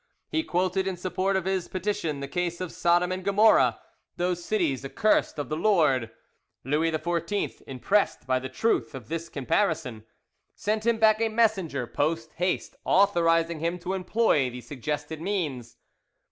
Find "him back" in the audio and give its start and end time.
10.87-11.21